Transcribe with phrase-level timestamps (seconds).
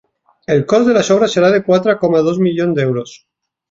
[0.55, 3.19] El cost de les obres serà de quatre coma dos milions d’euros.